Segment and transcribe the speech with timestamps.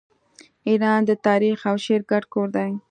[0.67, 2.71] ایران د تاریخ او شعر ګډ کور دی.